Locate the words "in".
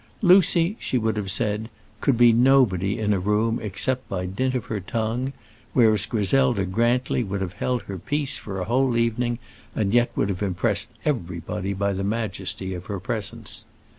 2.97-3.13